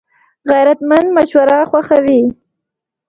غیرتمند 0.49 1.07
مشوره 1.17 1.57
خوښوي 1.69 2.21